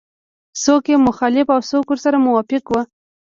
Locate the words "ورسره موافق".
1.89-2.63